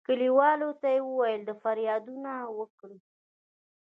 [0.07, 2.97] کلیوالو ته یې ویل د فریادونه وکړي.